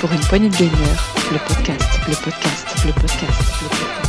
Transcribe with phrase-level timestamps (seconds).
[0.00, 4.04] Pour une poignée de gagneurs, le podcast, le podcast, le podcast, le podcast.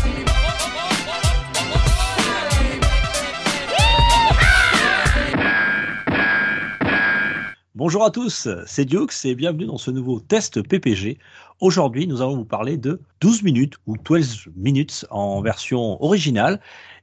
[7.75, 11.19] Bonjour à tous, c'est Dukes et bienvenue dans ce nouveau test PPG.
[11.59, 16.61] Aujourd'hui, nous allons vous parler de 12 minutes ou 12 minutes en version originale.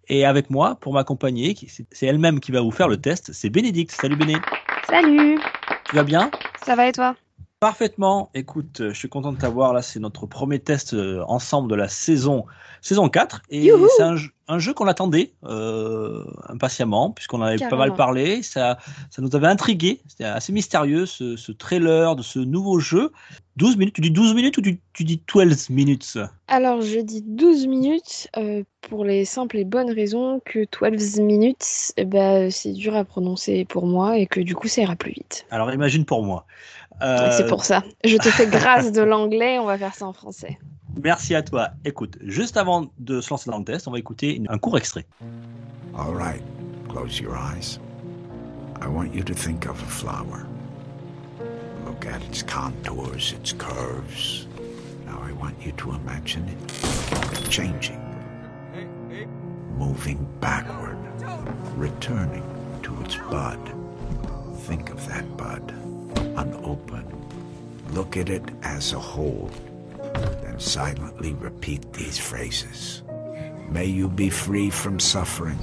[0.09, 1.57] Et avec moi, pour m'accompagner,
[1.91, 3.93] c'est elle-même qui va vous faire le test, c'est Bénédicte.
[3.93, 4.39] Salut Béné,
[4.89, 5.39] Salut,
[5.89, 6.31] tu vas bien?
[6.65, 7.15] Ça va et toi?
[7.63, 8.29] Parfaitement.
[8.35, 9.83] Écoute, euh, je suis content de t'avoir là.
[9.83, 12.45] C'est notre premier test euh, ensemble de la saison,
[12.81, 13.41] saison 4.
[13.51, 17.95] Et c'est un, jeu- un jeu qu'on attendait euh, impatiemment, puisqu'on en avait pas mal
[17.95, 18.43] parlé.
[18.43, 18.79] Ça,
[19.11, 20.01] ça nous avait intrigué.
[20.09, 23.13] C'était assez mystérieux ce, ce trailer de ce nouveau jeu.
[23.57, 23.95] 12 minutes.
[23.95, 26.19] Tu dis 12 minutes ou tu, tu dis 12 minutes?
[26.49, 31.93] Alors je dis 12 minutes euh, pour les simples et bonnes raisons que 12 minutes,
[32.07, 35.47] ben, c'est dur à prononcer pour moi et que du coup ça ira plus vite.
[35.51, 36.47] Alors imagine pour moi.
[37.01, 37.83] Euh, C'est pour ça.
[38.05, 40.59] Je te fais grâce de l'anglais, on va faire ça en français.
[41.03, 41.71] Merci à toi.
[41.85, 45.07] Écoute, juste avant de se lancer dans le test, on va écouter un court extrait.
[45.97, 46.43] All right,
[46.89, 47.79] close your eyes.
[48.83, 50.47] I want you to think of a flower.
[51.87, 54.47] Look at its contours, its curves.
[55.07, 58.01] Now I want you to imagine it changing,
[59.79, 60.97] moving backward,
[61.77, 62.43] returning
[62.83, 63.59] to its bud.
[64.67, 65.73] Think of that bud,
[66.37, 67.13] unopened.
[67.93, 69.51] Look at it as a whole.
[70.43, 73.03] Then silently repeat these phrases.
[73.69, 75.59] May you be free from suffering.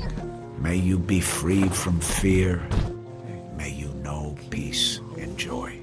[0.57, 2.61] May you be free from fear.
[3.57, 5.79] May you know peace and joy.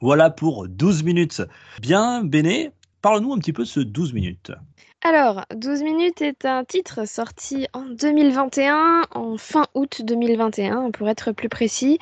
[0.00, 1.42] Voilà pour 12 minutes.
[1.80, 2.70] Bien, Béné,
[3.06, 4.50] parle-nous un petit peu de ce 12 minutes.
[5.04, 11.30] Alors, 12 minutes est un titre sorti en 2021, en fin août 2021 pour être
[11.30, 12.00] plus précis.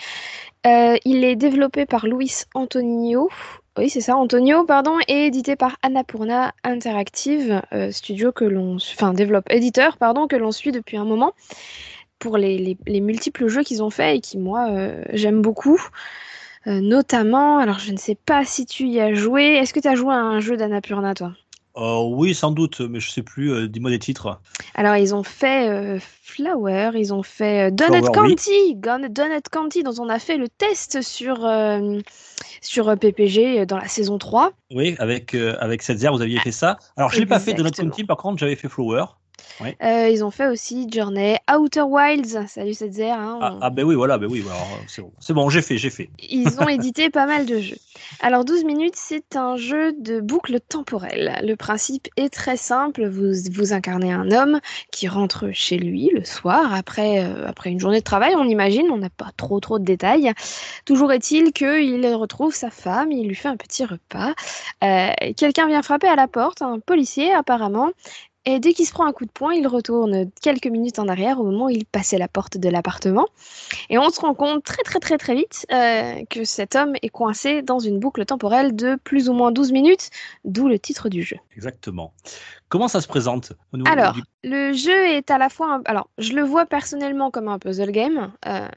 [0.67, 3.29] Euh, il est développé par Luis Antonio.
[3.77, 9.13] Oui, c'est ça, Antonio, pardon, et édité par Annapurna Interactive, euh, studio que l'on, enfin
[9.13, 11.35] développe, éditeur, pardon, que l'on suit depuis un moment
[12.19, 15.79] pour les, les- les multiples jeux qu'ils ont fait et qui moi euh, j'aime beaucoup.
[16.67, 19.43] Euh, notamment, alors je ne sais pas si tu y as joué.
[19.45, 21.33] Est-ce que tu as joué à un jeu d'Annapurna, toi?
[21.77, 23.53] Euh, oui, sans doute, mais je sais plus.
[23.53, 24.41] euh, Dis-moi des titres.
[24.77, 28.13] Alors, ils ont fait euh, Flower, ils ont fait euh, Donut oui.
[28.13, 31.49] County, Donut County, dont on a fait le test sur,
[32.61, 34.53] sur PPG dans la saison 3.
[34.71, 36.79] Oui, avec, avec Setzer, vous aviez fait ça.
[36.97, 37.91] Alors, je l'ai pas fait Exactement.
[37.91, 39.05] County, par contre, j'avais fait Flower.
[39.83, 43.11] Euh, ils ont fait aussi Journey, Outer Wilds, salut Setzer.
[43.11, 44.45] hein, Ah, on- ah, ben oui, voilà, ben oui,
[44.89, 45.13] c'est bon.
[45.21, 46.11] C'est bon, j'ai fait, j'ai fait.
[46.29, 47.77] Ils ont édité pas mal de jeux.
[48.21, 51.39] Alors 12 minutes, c'est un jeu de boucle temporelle.
[51.43, 53.07] Le principe est très simple.
[53.07, 54.61] Vous, vous incarnez un homme
[54.91, 58.87] qui rentre chez lui le soir après, euh, après une journée de travail, on imagine.
[58.91, 60.33] On n'a pas trop trop de détails.
[60.85, 64.33] Toujours est-il qu'il retrouve sa femme, il lui fait un petit repas.
[64.83, 67.91] Euh, Quelqu'un vient frapper à la porte, un policier apparemment.
[68.47, 71.41] Et dès qu'il se prend un coup de poing, il retourne quelques minutes en arrière
[71.41, 73.27] au moment où il passait la porte de l'appartement.
[73.91, 77.09] Et on se rend compte très très très très vite euh, que cet homme est
[77.09, 80.11] coincé dans une boucle temporelle de plus ou moins 12 minutes,
[80.45, 81.37] d'où le titre du jeu.
[81.57, 82.13] Exactement.
[82.69, 85.75] Comment ça se présente au niveau Alors, du- le jeu est à la fois...
[85.77, 88.69] un- Alors, je le vois personnellement comme un puzzle game, euh,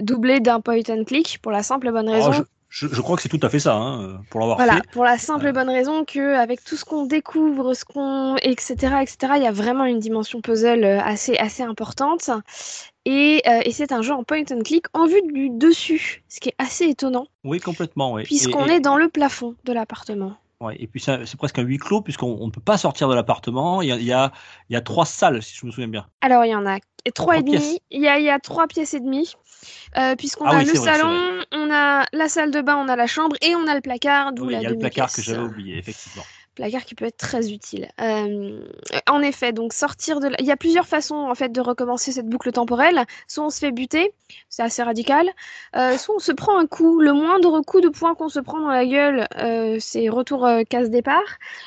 [0.00, 3.22] doublé d'un point and click, pour la simple et bonne raison Oh, je, crois que
[3.22, 4.90] c'est tout à fait ça, hein, pour l'avoir Voilà, fait.
[4.92, 5.50] pour la simple Euh.
[5.50, 9.46] et bonne raison que avec tout ce qu'on découvre, ce qu'on etc etc, il y
[9.46, 12.30] a vraiment une dimension puzzle euh, assez assez importante.
[13.04, 16.38] Et, euh, et c'est un jeu en point and click en vue du dessus, ce
[16.40, 18.22] qui est assez étonnant Oui, complètement, oui.
[18.22, 20.36] puisqu'on Et- et- est dans le plafond de l'appartement.
[20.62, 23.14] Ouais, et puis, c'est presque un huis clos, puisqu'on on ne peut pas sortir de
[23.14, 23.82] l'appartement.
[23.82, 24.32] Il y a, il y, a,
[24.68, 26.06] il y a trois salles, si je me souviens bien.
[26.20, 26.78] Alors il y en a
[27.14, 27.80] trois et Trois demi.
[27.90, 29.34] Il y a, il y a trois pièces et demie.
[29.96, 32.88] Euh, puisqu'on Ah a oui, le vrai, salon, on a la salle de bain, on
[32.88, 34.76] a la chambre et on a le placard, d'où Oui, la il y a le
[34.76, 35.26] placard que demi-pièce.
[35.26, 36.28] j'avais oublié, effectivement.
[36.54, 37.88] Placard qui peut être très utile.
[38.00, 38.60] Euh,
[39.08, 42.12] en effet, donc sortir de, la- il y a plusieurs façons en fait de recommencer
[42.12, 43.04] cette boucle temporelle.
[43.26, 44.12] Soit on se fait buter,
[44.48, 45.28] c'est assez radical.
[45.76, 48.60] Euh, soit on se prend un coup, le moindre coup de poing qu'on se prend
[48.60, 51.22] dans la gueule, euh, c'est retour case départ.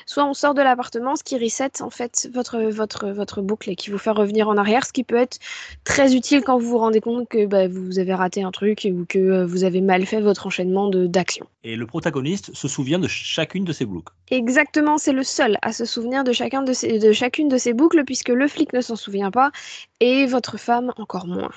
[0.06, 3.76] Soit on sort de l'appartement, ce qui reset en fait votre votre votre boucle et
[3.76, 5.40] qui vous fait revenir en arrière, ce qui peut être
[5.84, 9.06] très utile quand vous vous rendez compte que bah, vous avez raté un truc ou
[9.08, 11.48] que vous avez mal fait votre enchaînement de d'actions.
[11.64, 14.14] Et le protagoniste se souvient de chacune de ses boucles.
[14.32, 18.74] Exactement, c'est le seul à se souvenir de, chacune de ces boucles, puisque le flic
[18.74, 19.52] ne s'en souvient pas,
[20.00, 21.52] et votre femme encore moins.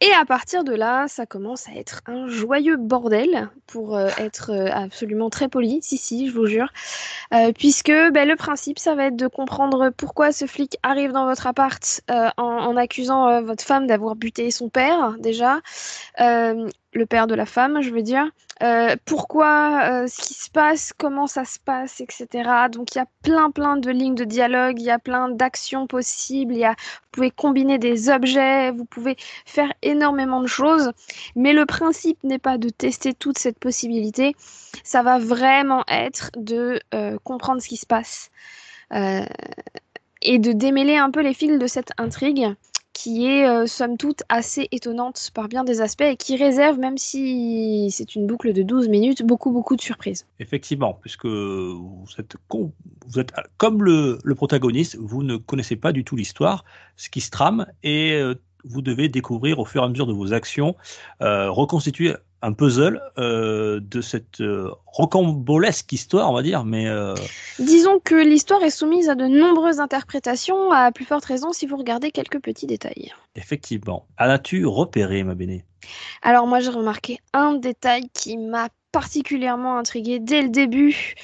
[0.00, 4.50] Et à partir de là, ça commence à être un joyeux bordel, pour euh, être
[4.50, 6.68] euh, absolument très poli, si si, je vous jure,
[7.32, 11.24] Euh, puisque ben, le principe, ça va être de comprendre pourquoi ce flic arrive dans
[11.24, 12.02] votre appart
[12.36, 15.60] en, accusant votre femme d'avoir buté son père, déjà,
[16.94, 18.30] le père de la femme, je veux dire.
[18.62, 22.48] Euh, pourquoi, euh, ce qui se passe, comment ça se passe, etc.
[22.70, 25.88] Donc il y a plein plein de lignes de dialogue, il y a plein d'actions
[25.88, 30.92] possibles, y a, vous pouvez combiner des objets, vous pouvez faire énormément de choses,
[31.34, 34.36] mais le principe n'est pas de tester toute cette possibilité,
[34.84, 38.30] ça va vraiment être de euh, comprendre ce qui se passe
[40.22, 42.54] et de démêler un peu les fils de cette intrigue
[42.94, 46.96] qui est euh, somme toute assez étonnante par bien des aspects et qui réserve, même
[46.96, 50.26] si c'est une boucle de 12 minutes, beaucoup beaucoup de surprises.
[50.38, 52.72] Effectivement, puisque vous êtes, con-
[53.58, 56.64] comme le, le protagoniste, vous ne connaissez pas du tout l'histoire,
[56.96, 60.12] ce qui se trame, et euh, vous devez découvrir au fur et à mesure de
[60.14, 60.74] vos actions,
[61.20, 62.14] euh, reconstituer
[62.44, 67.14] un puzzle euh, de cette euh, rocambolesque histoire, on va dire, mais euh,
[67.58, 71.76] Disons que l'histoire est soumise à de nombreuses interprétations, à plus forte raison si vous
[71.76, 73.12] regardez quelques petits détails.
[73.34, 74.06] effectivement.
[74.18, 75.64] En as-tu repéré, ma béné?
[76.20, 81.14] Alors moi j'ai remarqué un détail qui m'a particulièrement intrigué dès le début,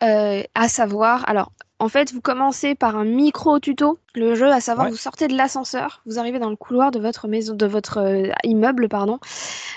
[0.00, 4.86] à savoir, alors en fait vous commencez par un micro tuto, le jeu, à savoir
[4.86, 4.92] Ouais.
[4.92, 8.30] vous sortez de l'ascenseur, vous arrivez dans le couloir de votre maison, de votre euh,
[8.44, 9.18] immeuble, pardon,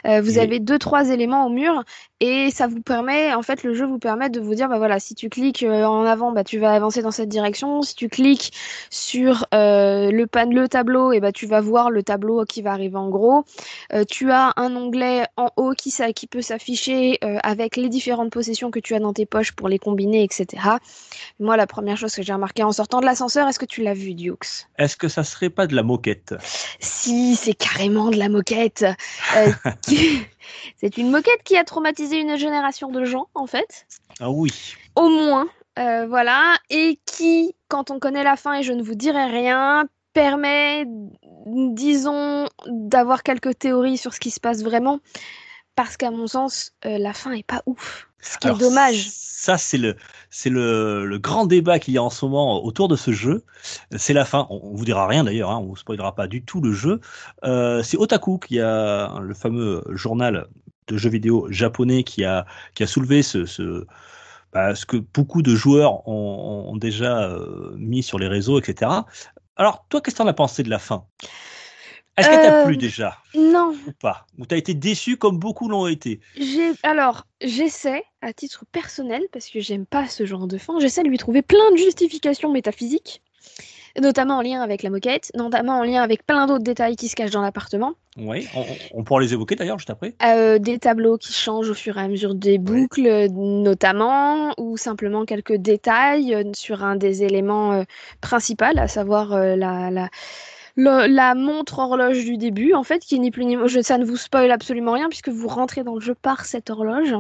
[0.06, 1.84] Euh, vous avez deux trois éléments au mur
[2.20, 5.00] et ça vous permet, en fait le jeu vous permet de vous dire bah voilà
[5.00, 8.10] si tu cliques euh, en avant bah tu vas avancer dans cette direction, si tu
[8.10, 8.52] cliques
[8.90, 12.98] sur le pan le tableau et bah tu vas voir le tableau qui va arriver
[12.98, 13.44] en gros.
[14.10, 15.92] Tu as un onglet en haut qui,
[16.28, 20.24] peut s'afficher avec les différentes possessions que tu as dans tes poches pour les combiner,
[20.24, 20.78] etc.
[21.40, 23.94] Moi, la première chose que j'ai remarqué en sortant de l'ascenseur, est-ce que tu l'as
[23.94, 24.14] vu,
[24.78, 26.36] Est-ce que ça serait pas de la moquette?
[26.80, 28.86] Si, c'est carrément de la moquette.
[29.36, 29.52] Euh,
[29.82, 30.22] qui-
[30.80, 33.88] c'est une moquette qui a traumatisé une génération de gens, en fait.
[34.20, 34.52] Ah oui.
[34.96, 35.48] Au moins,
[35.80, 36.56] euh, voilà.
[36.70, 40.86] Et qui, quand on connaît la fin, et je ne vous dirai rien, permet,
[41.46, 45.00] disons, d'avoir quelques théories sur ce qui se passe vraiment.
[45.76, 48.10] Parce qu'à mon sens, euh, la fin est pas ouf.
[48.22, 49.10] Ce qui Alors, est dommage.
[49.12, 49.96] Ça, c'est le,
[50.30, 53.44] c'est le, le grand débat qu'il y a en ce moment autour de ce jeu.
[53.96, 54.46] C'est la fin.
[54.50, 55.50] On, on vous dira rien d'ailleurs.
[55.50, 57.02] Hein, on vous spoilera pas du tout le jeu.
[57.44, 60.48] Euh, c'est Otaku qui a le fameux journal
[60.88, 62.46] de jeux vidéo japonais qui a,
[62.76, 63.86] qui a soulevé ce, ce,
[64.54, 68.92] bah, ce que beaucoup de joueurs ont, ont déjà euh, mis sur les réseaux, etc.
[69.56, 71.06] Alors, toi, qu'est-ce que t'en as pensé de la fin?
[72.18, 75.70] Est-ce qu'elle t'a Euh, plu déjà Non, ou pas Ou t'as été déçu comme beaucoup
[75.70, 76.20] l'ont été
[76.84, 80.80] alors j'essaie à titre personnel parce que j'aime pas ce genre de fin.
[80.80, 83.22] J'essaie de lui trouver plein de justifications métaphysiques,
[84.00, 87.16] notamment en lien avec la moquette, notamment en lien avec plein d'autres détails qui se
[87.16, 87.94] cachent dans l'appartement.
[88.18, 90.14] Oui, on, on pourra les évoquer d'ailleurs juste après.
[90.24, 94.76] Euh, des tableaux qui changent au fur et à mesure des boucles, euh, notamment, ou
[94.78, 97.84] simplement quelques détails euh, sur un des éléments euh,
[98.20, 100.10] principaux, à savoir euh, la, la,
[100.84, 104.18] la montre horloge du début, en fait, qui n'est plus ni je, ça ne vous
[104.18, 107.16] spoil absolument rien puisque vous rentrez dans le jeu par cette horloge,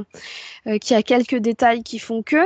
[0.68, 2.38] euh, qui a quelques détails qui font que.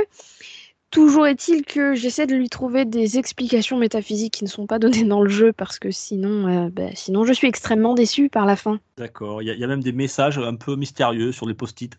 [0.92, 5.04] Toujours est-il que j'essaie de lui trouver des explications métaphysiques qui ne sont pas données
[5.04, 8.56] dans le jeu parce que sinon, euh, bah, sinon je suis extrêmement déçue par la
[8.56, 8.80] fin.
[8.98, 11.54] D'accord, il y, a- il y a même des messages un peu mystérieux sur les
[11.54, 11.98] post-it.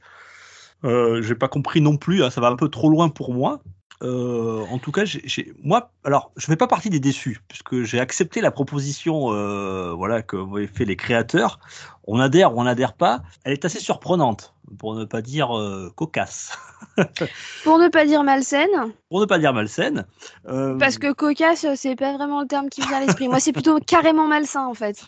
[0.85, 3.61] Euh, j'ai pas compris non plus, hein, ça va un peu trop loin pour moi.
[4.03, 7.99] Euh, en tout cas, j'ai- moi, alors, je fais pas partie des déçus, puisque j'ai
[8.01, 11.59] accepté la proposition euh, voilà, que avaient fait les créateurs.
[12.07, 13.23] On adhère ou on n'adhère pas.
[13.45, 16.59] Elle est assez surprenante, pour ne pas dire euh, cocasse,
[17.65, 18.71] Pour ne pas dire malsaine,
[19.09, 20.07] pour ne pas dire malsaine.
[20.49, 23.29] Euh, parce que cocasse, c'est pas vraiment le terme qui me vient à l'esprit.
[23.29, 25.05] Moi, c'est plutôt carrément malsain en fait.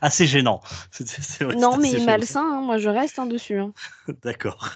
[0.00, 0.60] Assez gênant.
[1.40, 3.58] Vrai, non, mais malsain, hein, moi je reste hein, dessus.
[3.58, 3.72] hein.
[4.22, 4.70] D'accord.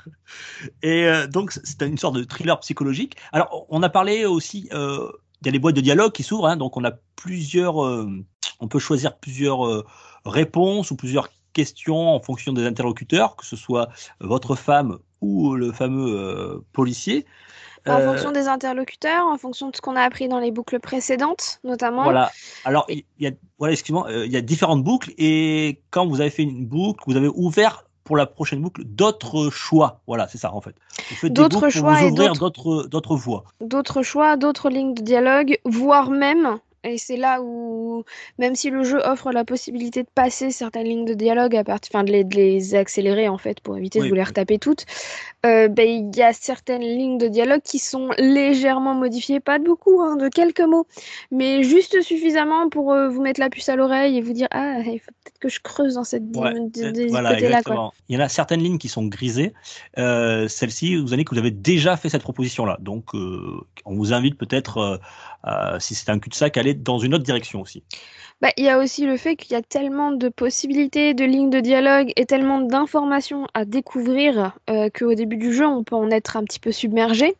[0.82, 3.16] Et euh, donc, c'est une sorte de thriller psychologique.
[3.32, 6.76] Alors, on a parlé aussi, il y a les boîtes de dialogue qui s'ouvrent, donc
[6.76, 9.84] on a plusieurs, on peut choisir plusieurs
[10.24, 13.88] réponses ou plusieurs questions en fonction des interlocuteurs, que ce soit
[14.20, 17.24] votre femme ou le fameux euh, policier.
[17.86, 20.80] En Euh, fonction des interlocuteurs, en fonction de ce qu'on a appris dans les boucles
[20.80, 22.04] précédentes, notamment.
[22.04, 22.30] Voilà.
[22.64, 26.20] Alors, il y a, voilà, excuse-moi, euh, il y a différentes boucles et quand vous
[26.22, 30.00] avez fait une boucle, vous avez ouvert pour la prochaine boucle d'autres choix.
[30.06, 30.74] Voilà, c'est ça en fait.
[31.10, 33.44] Vous faites des D'autres boucles pour choix vous et ouvrir d'autres d'autres voies.
[33.60, 38.04] d'autres choix, d'autres lignes de dialogue, voire même, et c'est là où,
[38.38, 41.90] même si le jeu offre la possibilité de passer certaines lignes de dialogue, à partir,
[41.94, 44.04] enfin de les, de les accélérer en fait pour éviter Oui.
[44.04, 44.84] de vous les retaper toutes,
[45.46, 49.64] euh, ben, il y a certaines lignes de dialogue qui sont légèrement modifiées, pas de
[49.64, 50.86] beaucoup, hein, de quelques mots,
[51.30, 54.78] mais juste suffisamment pour euh, vous mettre la puce à l'oreille et vous dire ah
[54.80, 56.54] il faut peut-être que je creuse dans cette Ouais,
[57.64, 57.92] quoi.
[58.08, 59.52] Il y en a certaines lignes qui sont grisées.
[59.98, 62.78] Euh, Celle-ci, vous allez que vous avez déjà fait cette proposition-là.
[62.80, 65.00] Donc, euh, on vous invite peut-être,
[65.46, 67.82] euh, si c'est un cul-de-sac, à aller dans une autre direction aussi.
[68.40, 71.50] Bah, il y a aussi le fait qu'il y a tellement de possibilités, de lignes
[71.50, 74.56] de dialogue et tellement d'informations à découvrir
[74.98, 77.36] qu'au début du jeu, on peut en être un petit peu submergé.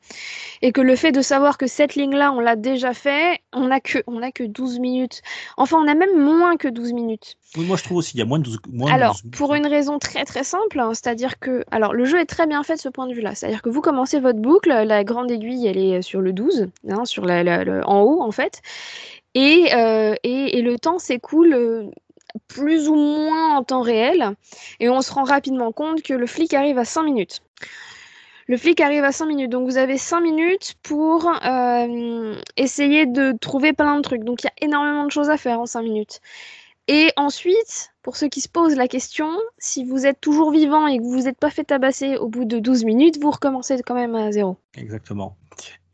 [0.63, 3.81] Et que le fait de savoir que cette ligne-là, on l'a déjà fait, on n'a
[3.81, 5.23] que, on a que 12 minutes.
[5.57, 7.37] Enfin, on a même moins que 12 minutes.
[7.57, 9.25] Oui, moi, je trouve aussi qu'il y a moins de 12, moins de Alors, 12
[9.25, 12.47] minutes, pour une raison très très simple, hein, c'est-à-dire que, alors le jeu est très
[12.47, 15.31] bien fait de ce point de vue-là, c'est-à-dire que vous commencez votre boucle, la grande
[15.31, 18.63] aiguille elle est sur le 12, hein, sur la, en haut en fait,
[19.35, 21.91] et, euh, et, et le temps s'écoule euh,
[22.49, 24.35] plus ou moins en temps réel,
[24.81, 27.41] et on se rend rapidement compte que le flic arrive à 5 minutes.
[28.47, 33.33] Le flic arrive à 5 minutes, donc vous avez 5 minutes pour euh, essayer de
[33.33, 34.23] trouver plein de trucs.
[34.23, 36.21] Donc il y a énormément de choses à faire en 5 minutes.
[36.87, 40.99] Et ensuite, pour ceux qui se posent la question, si vous êtes toujours vivant et
[40.99, 43.95] que vous vous êtes pas fait tabasser au bout de 12 minutes, vous recommencez quand
[43.95, 44.59] même à zéro.
[44.77, 45.37] Exactement.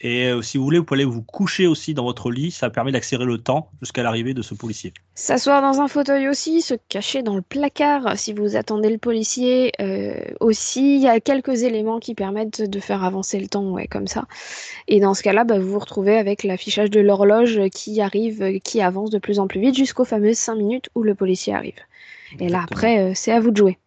[0.03, 2.51] Et euh, si vous voulez, vous pouvez aller vous coucher aussi dans votre lit.
[2.51, 4.95] Ça permet d'accélérer le temps jusqu'à l'arrivée de ce policier.
[5.15, 9.73] S'asseoir dans un fauteuil aussi, se cacher dans le placard si vous attendez le policier
[9.81, 10.97] euh, aussi.
[10.97, 14.27] Il y a quelques éléments qui permettent de faire avancer le temps, ouais, comme ça.
[14.89, 18.81] Et dans ce cas-là, bah, vous vous retrouvez avec l'affichage de l'horloge qui arrive, qui
[18.81, 21.79] avance de plus en plus vite jusqu'aux fameuses 5 minutes où le policier arrive.
[22.39, 23.79] Et là, après, euh, c'est à vous de jouer.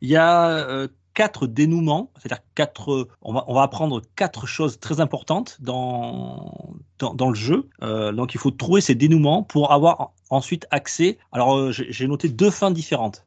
[0.00, 3.08] Il y a quatre dénouements, c'est-à-dire quatre.
[3.22, 7.68] On va, on va apprendre quatre choses très importantes dans, dans, le jeu.
[7.82, 11.16] Euh, donc il faut trouver ces dénouements pour avoir en- ensuite accès.
[11.32, 13.24] Alors euh, j'ai noté deux fins différentes.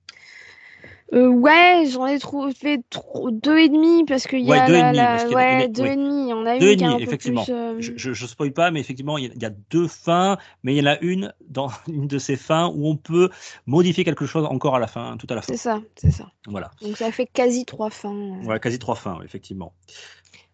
[1.11, 2.53] Euh, ouais, j'en ai trouvé
[2.91, 5.29] tro- deux et demi parce qu'il y Ouais, a deux et demi, la- y a-
[5.35, 5.89] ouais a- deux oui.
[5.89, 6.33] et demi.
[6.33, 7.43] On a Deux une et qui est un demi, peu effectivement.
[7.43, 9.87] plus, euh, Je, je, spoil pas, mais effectivement il y, a, il y a deux
[9.87, 13.29] fins, mais il y en a une dans une de ces fins où on peut
[13.65, 15.51] modifier quelque chose encore à la fin, tout à la fin.
[15.51, 16.31] C'est ça, c'est ça.
[16.45, 16.69] Voilà.
[16.83, 18.13] Donc ça fait quasi trois fins.
[18.13, 18.45] euh.
[18.45, 19.73] Ouais, quasi trois fins, effectivement.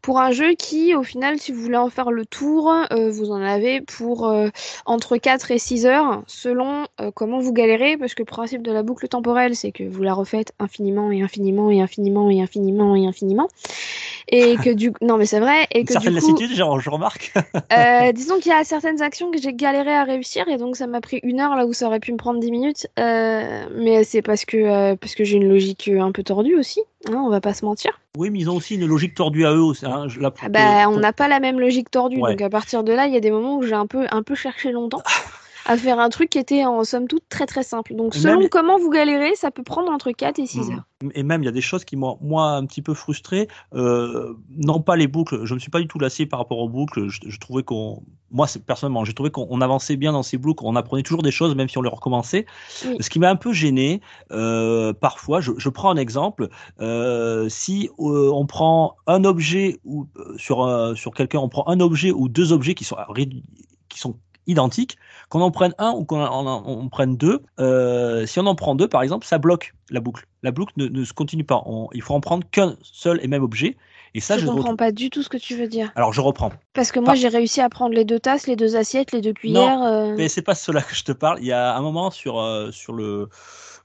[0.05, 3.31] Pour un jeu qui, au final, si vous voulez en faire le tour, euh, vous
[3.31, 4.49] en avez pour euh,
[4.85, 8.71] entre 4 et 6 heures, selon euh, comment vous galérez, parce que le principe de
[8.71, 12.95] la boucle temporelle, c'est que vous la refaites infiniment et infiniment et infiniment et infiniment
[12.95, 13.47] et infiniment.
[14.27, 16.89] Et que du non mais c'est vrai et que certaine du coup lassitude, genre, je
[16.91, 17.33] remarque.
[18.13, 21.01] Disons qu'il y a certaines actions que j'ai galéré à réussir et donc ça m'a
[21.01, 22.87] pris une heure là où ça aurait pu me prendre 10 minutes.
[22.97, 27.29] Mais c'est parce que, parce que j'ai une logique un peu tordue aussi, hein, on
[27.29, 27.99] va pas se mentir.
[28.17, 29.59] oui, mais ils ont aussi une logique tordue à eux.
[29.61, 32.19] aussi, hein, je- là, pour- Ah bah, pour- on n'a pas la même logique tordue,
[32.21, 32.31] Ouais.
[32.31, 34.23] donc à partir de là, il y a des moments où j'ai un peu, un
[34.23, 35.01] peu cherché longtemps
[35.65, 37.95] à faire un truc qui était en somme toute très très simple.
[37.95, 40.75] Donc Et selon même- comment vous galérez, ça peut prendre entre 4 et 6 Mhm.
[40.75, 40.83] heures.
[41.13, 43.47] Et même, il y a des choses qui m'ont, moi, un petit peu frustré.
[43.73, 45.43] Euh, non pas les boucles.
[45.45, 47.07] Je me suis pas du tout lassé par rapport aux boucles.
[47.09, 50.63] Je, je trouvais qu'on, moi, personnellement, j'ai trouvé qu'on on avançait bien dans ces boucles.
[50.65, 52.45] On apprenait toujours des choses, même si on les recommençait.
[52.85, 52.95] Oui.
[52.99, 56.49] Ce qui m'a un peu gêné, euh, parfois, je, je prends un exemple.
[56.79, 60.07] Euh, si on prend un objet ou
[60.37, 62.97] sur sur quelqu'un, on prend un objet ou deux objets qui sont
[63.89, 64.97] qui sont identiques,
[65.29, 68.55] qu'on en prenne un ou qu'on en, en- on prenne deux, euh, si on en
[68.55, 70.25] prend deux, par exemple, ça bloque la boucle.
[70.43, 71.63] La boucle ne, ne se continue pas.
[71.65, 73.77] On- il faut en prendre qu'un seul et même objet.
[74.13, 75.91] Et ça, je le comprends pas du tout ce que tu veux dire.
[75.95, 76.51] Alors, je reprends.
[76.73, 79.33] Parce que moi, j'ai réussi à prendre les deux tasses, les deux assiettes, les deux
[79.33, 79.83] cuillères.
[79.83, 81.39] euh, Mais c'est pas cela que je te parle.
[81.41, 83.27] Il y a un moment sur, euh, sur, le,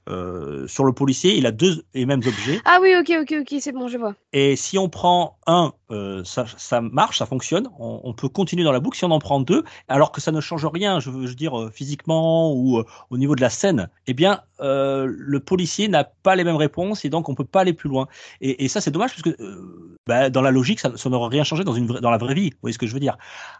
[0.09, 2.59] euh, sur le policier, il a deux et mêmes objets.
[2.65, 4.15] Ah oui, ok, ok, ok, c'est bon, je vois.
[4.33, 7.69] Et si on prend un, euh, ça, ça marche, ça fonctionne.
[7.79, 8.97] On, on peut continuer dans la boucle.
[8.97, 11.35] Si on en prend deux, alors que ça ne change rien, je veux je veux
[11.35, 16.03] dire euh, physiquement ou euh, au niveau de la scène, eh bien, le policier n'a
[16.03, 18.07] pas les mêmes réponses et donc on peut pas aller plus loin.
[18.41, 19.35] Et, et ça, c'est dommage parce que
[20.07, 22.33] bah, dans la logique, ça, ça n'aurait rien changé dans une vraie- dans la vraie
[22.33, 22.49] vie.
[22.51, 23.17] Vous voyez ce que je veux dire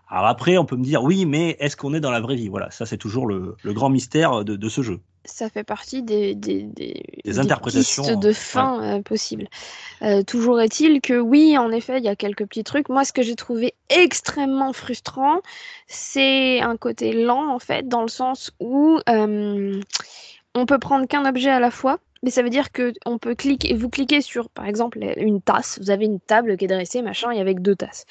[0.09, 2.49] Alors après, on peut me dire oui, mais est-ce qu'on est dans la vraie vie?
[2.49, 4.99] Voilà, ça c'est toujours le, le grand mystère de, de ce jeu.
[5.25, 8.33] Ça fait partie des, des, des, Des interprétations, pistes de ouais.
[8.33, 9.47] fin euh, possibles.
[10.01, 12.89] Euh, toujours est-il que oui, en effet, il y a quelques petits trucs.
[12.89, 15.41] Moi, ce que j'ai trouvé extrêmement frustrant,
[15.87, 19.79] c'est un côté lent, en fait, dans le sens où euh,
[20.55, 21.99] on peut prendre qu'un objet à la fois.
[22.23, 25.79] Mais ça veut dire que on peut cliquer, vous cliquez sur, par exemple, une tasse.
[25.81, 28.05] Vous avez une table qui est dressée, machin, et avec deux tasses.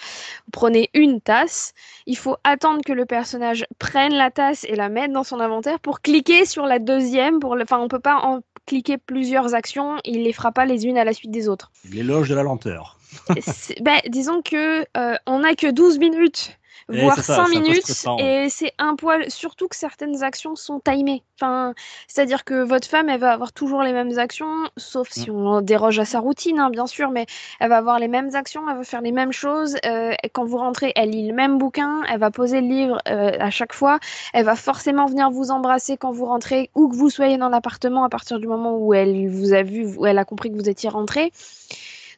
[0.46, 1.74] Vous prenez une tasse,
[2.06, 5.80] il faut attendre que le personnage prenne la tasse et la mette dans son inventaire
[5.80, 7.38] pour cliquer sur la deuxième.
[7.38, 7.62] Pour le...
[7.62, 11.04] Enfin, on peut pas en cliquer plusieurs actions, il les fera pas les unes à
[11.04, 11.72] la suite des autres.
[11.90, 12.98] L'éloge de la lenteur.
[13.80, 16.59] Ben, disons que euh, on n'a que 12 minutes
[16.92, 17.84] Et voire ça, 5 c'est un peu minutes,
[18.18, 21.24] et c'est un poil, surtout que certaines actions sont timées.
[21.40, 21.74] Enfin,
[22.08, 25.34] c'est-à-dire que votre femme, elle va avoir toujours les mêmes actions, sauf si Mm.
[25.34, 27.26] on déroge à sa routine, hein, bien sûr, mais
[27.60, 29.76] elle va avoir les mêmes actions, elle va faire les mêmes choses.
[29.86, 33.32] euh, quand vous rentrez, elle lit le même bouquin, elle va poser le livre euh,
[33.38, 33.98] à chaque fois,
[34.32, 38.04] elle va forcément venir vous embrasser quand vous rentrez, où que vous soyez dans l'appartement,
[38.04, 40.68] à partir du moment où elle vous a vu, où elle a compris que vous
[40.68, 41.32] étiez rentré.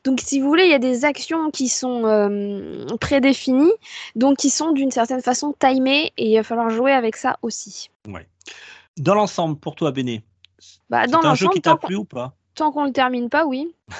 [0.04, 3.72] Donc, si vous voulez, il y a des actions qui sont euh, prédéfinies,
[4.16, 7.90] donc qui sont d'une certaine façon timées, et il va falloir jouer avec ça aussi.
[8.96, 10.22] Dans l'ensemble, pour toi, Béné,
[10.90, 12.34] Bah, c'est un jeu qui t'a plu ou pas?
[12.54, 13.74] Tant qu'on le termine pas, oui.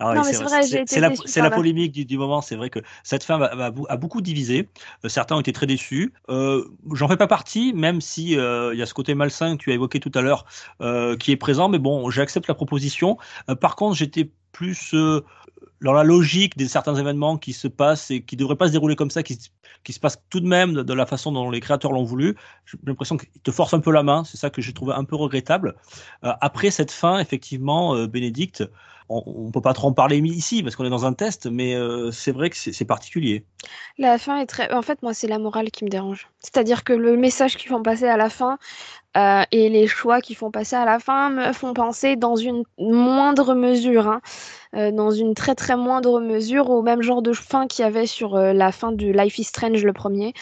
[0.00, 2.40] Non, oui, mais c'est la, la polémique du, du moment.
[2.40, 4.68] C'est vrai que cette fin a beaucoup divisé.
[5.04, 6.12] Euh, certains ont été très déçus.
[6.28, 9.62] Euh, J'en fais pas partie, même si euh, il y a ce côté malsain que
[9.62, 10.44] tu as évoqué tout à l'heure
[11.18, 11.68] qui est présent.
[11.68, 13.18] Mais bon, j'accepte la proposition.
[13.60, 14.94] Par contre, j'étais plus
[15.82, 18.96] dans la logique des certains événements qui se passent et qui devraient pas se dérouler
[18.96, 19.38] comme ça, qui,
[19.84, 22.36] qui se passent tout de même de, la façon dont les créateurs l'ont voulu.
[22.66, 24.24] J'ai l'impression qu'ils te forcent un peu la main.
[24.24, 25.76] C'est ça que j'ai trouvé un peu regrettable.
[26.24, 28.64] Euh, après cette fin, effectivement, euh, Bénédicte,
[29.10, 31.74] on ne peut pas trop en parler ici parce qu'on est dans un test, mais
[31.74, 33.44] euh, c'est vrai que c'est particulier.
[33.98, 34.72] La fin est très.
[34.72, 36.28] En fait, moi, c'est la morale qui me dérange.
[36.38, 38.58] C'est-à-dire que le message qu'ils font passer à la fin
[39.16, 42.64] euh, et les choix qu'ils font passer à la fin me font penser dans une
[42.78, 44.20] moindre mesure, hein,
[44.76, 48.06] euh, dans une très très moindre mesure, au même genre de fin qu'il y avait
[48.06, 50.32] sur euh, la fin du Life is Strange, le premier,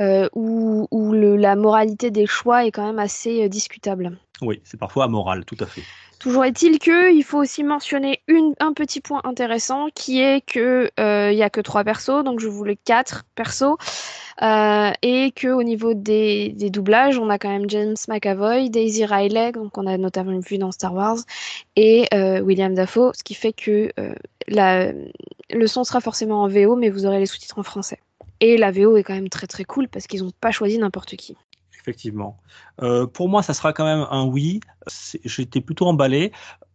[0.00, 4.16] euh, où, où le- la moralité des choix est quand même assez euh, discutable.
[4.40, 5.82] Oui, c'est parfois amoral, tout à fait.
[6.18, 10.88] Toujours est-il que il faut aussi mentionner une, un petit point intéressant qui est que
[11.00, 13.76] euh, il y a que trois persos, donc je voulais quatre persos,
[14.40, 19.52] euh, et que au niveau des, doublages, on a quand même James McAvoy, Daisy Riley,
[19.52, 21.18] donc on a notamment vu dans Star Wars,
[21.76, 24.92] et euh, William Dafoe, ce qui fait que euh,
[25.50, 27.98] le son sera forcément en VO, mais vous aurez les sous-titres en français.
[28.40, 31.16] Et la VO est quand même très très cool parce qu'ils n'ont pas choisi n'importe
[31.16, 31.36] qui.
[31.80, 32.38] Effectivement.
[33.12, 34.60] Pour moi, ça sera quand même un oui.
[35.24, 36.32] J'étais plutôt emballé.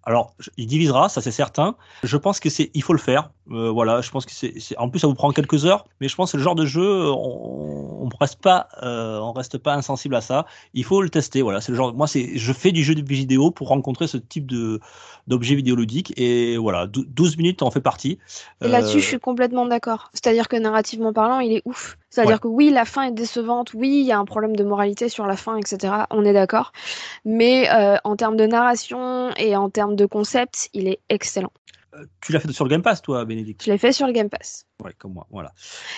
[0.08, 1.76] Alors, il divisera, ça c'est certain.
[2.02, 3.30] Je pense que c'est, il faut le faire.
[3.52, 6.16] Euh, voilà, je pense que c'est, en plus ça vous prend quelques heures, mais je
[6.16, 9.74] pense que le genre de jeu, euh, on, on reste pas, euh, on reste pas
[9.74, 10.46] insensible à ça.
[10.74, 11.42] Il faut le tester.
[11.42, 11.94] Voilà, c'est le genre.
[11.94, 14.80] Moi, c'est, je fais du jeu de vidéo pour rencontrer ce type de
[15.28, 18.18] d'objet vidéoludique et voilà, dou- 12 minutes en fait partie.
[18.64, 20.10] Et là-dessus, je suis complètement d'accord.
[20.14, 21.98] C'est-à-dire que narrativement parlant, il est ouf.
[22.10, 22.40] C'est-à-dire Ouais.
[22.40, 25.28] que oui, la fin est décevante, oui, il y a un problème de moralité sur
[25.28, 25.93] la fin, etc.
[26.12, 26.72] On est d'accord.
[27.26, 27.67] Mais
[28.06, 31.51] en termes de narration et en termes de concept, il est excellent.
[32.21, 33.63] tu l'as fait sur le Game Pass, toi, Bénédicte?
[33.65, 34.65] Je l'ai fait sur le Game Pass.
[34.83, 35.27] Ouais, comme moi.
[35.31, 35.51] Voilà.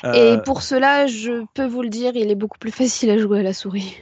[0.04, 3.18] Et Euh, pour cela, je peux vous le dire, il est beaucoup plus facile à
[3.18, 3.96] jouer à la souris.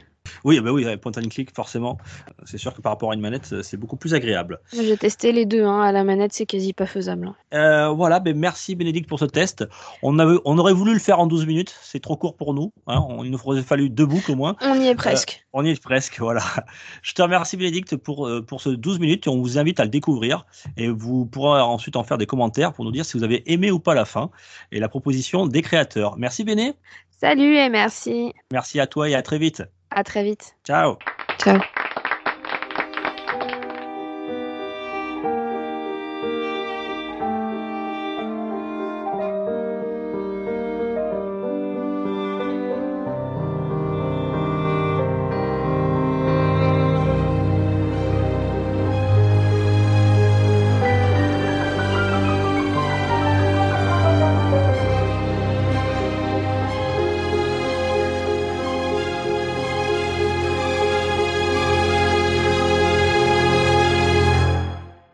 [0.44, 1.98] Oui, bah oui, point and click, forcément.
[2.44, 4.60] C'est sûr que par rapport à une manette, c'est beaucoup plus agréable.
[4.72, 5.80] J'ai testé les deux, hein.
[5.82, 7.28] à la manette, c'est quasi pas faisable.
[7.28, 7.36] hein.
[7.54, 9.64] Euh, voilà, ben merci Bénédicte pour ce test.
[10.02, 12.72] On, avait, on aurait voulu le faire en 12 minutes, c'est trop court pour nous.
[12.86, 13.04] Hein.
[13.08, 14.56] On- il nous aurait fallu deux boucles au moins.
[14.60, 15.44] On y est presque.
[15.52, 16.42] On y est presque, voilà.
[17.02, 19.90] Je te remercie Bénédicte pour, euh, pour ce 12 minutes on vous invite à le
[19.90, 20.46] découvrir.
[20.76, 23.70] Et vous pourrez ensuite en faire des commentaires pour nous dire si vous avez aimé
[23.70, 24.30] ou pas la fin
[24.72, 26.16] et la proposition des créateurs.
[26.18, 26.74] Merci Béné,
[27.20, 28.32] Salut et merci.
[28.52, 29.62] merci à toi et à très vite.
[29.90, 30.56] À très vite.
[30.64, 30.98] Ciao
[31.38, 31.58] Ciao.